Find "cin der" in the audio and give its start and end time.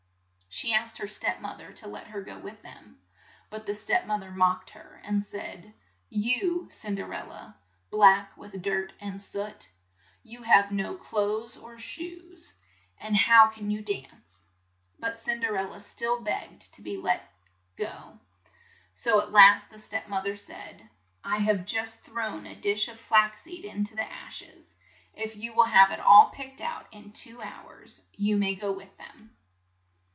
6.69-7.11, 15.17-15.65